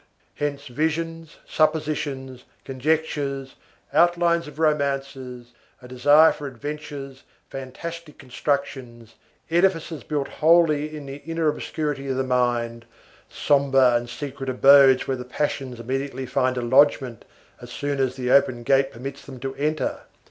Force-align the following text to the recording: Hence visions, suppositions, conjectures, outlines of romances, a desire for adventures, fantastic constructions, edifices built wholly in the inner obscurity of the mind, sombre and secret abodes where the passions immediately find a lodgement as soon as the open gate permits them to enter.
Hence 0.33 0.65
visions, 0.65 1.35
suppositions, 1.47 2.45
conjectures, 2.65 3.53
outlines 3.93 4.47
of 4.47 4.57
romances, 4.57 5.51
a 5.79 5.87
desire 5.87 6.31
for 6.31 6.47
adventures, 6.47 7.21
fantastic 7.51 8.17
constructions, 8.17 9.13
edifices 9.51 10.03
built 10.03 10.27
wholly 10.27 10.97
in 10.97 11.05
the 11.05 11.17
inner 11.17 11.49
obscurity 11.49 12.07
of 12.07 12.17
the 12.17 12.23
mind, 12.23 12.85
sombre 13.29 13.93
and 13.95 14.09
secret 14.09 14.49
abodes 14.49 15.07
where 15.07 15.17
the 15.17 15.23
passions 15.23 15.79
immediately 15.79 16.25
find 16.25 16.57
a 16.57 16.63
lodgement 16.63 17.23
as 17.61 17.69
soon 17.69 17.99
as 17.99 18.15
the 18.15 18.31
open 18.31 18.63
gate 18.63 18.91
permits 18.91 19.23
them 19.23 19.39
to 19.41 19.53
enter. 19.53 19.99